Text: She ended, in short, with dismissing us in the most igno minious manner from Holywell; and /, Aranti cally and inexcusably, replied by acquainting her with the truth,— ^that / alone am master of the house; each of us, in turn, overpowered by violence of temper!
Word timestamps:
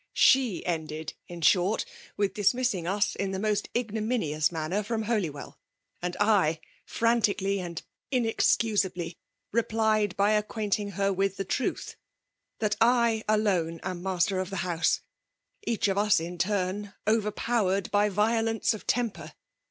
She 0.17 0.65
ended, 0.65 1.13
in 1.27 1.41
short, 1.41 1.85
with 2.17 2.33
dismissing 2.33 2.87
us 2.87 3.15
in 3.15 3.29
the 3.33 3.37
most 3.39 3.71
igno 3.75 4.03
minious 4.03 4.51
manner 4.51 4.81
from 4.81 5.03
Holywell; 5.03 5.59
and 6.01 6.17
/, 6.17 6.17
Aranti 6.19 7.37
cally 7.37 7.59
and 7.59 7.83
inexcusably, 8.09 9.19
replied 9.51 10.17
by 10.17 10.31
acquainting 10.31 10.93
her 10.97 11.13
with 11.13 11.37
the 11.37 11.45
truth,— 11.45 11.97
^that 12.59 12.75
/ 13.27 13.29
alone 13.29 13.79
am 13.83 14.01
master 14.01 14.39
of 14.39 14.49
the 14.49 14.65
house; 14.65 15.01
each 15.67 15.87
of 15.87 15.99
us, 15.99 16.19
in 16.19 16.39
turn, 16.39 16.95
overpowered 17.07 17.91
by 17.91 18.09
violence 18.09 18.73
of 18.73 18.87
temper! 18.87 19.33